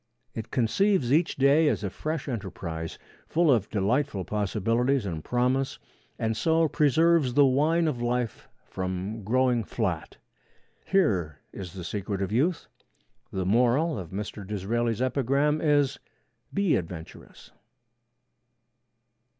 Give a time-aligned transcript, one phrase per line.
[0.33, 5.77] It conceives each day as a fresh enterprise, full of delightful possibilities and promise,
[6.17, 10.17] and so preserves the wine of life from growing flat.
[10.87, 12.67] Here is the secret of youth.
[13.31, 14.41] The moral of Mr.
[14.43, 15.99] Disraeli's epigram is,
[16.51, 17.51] 'Be adventurous.'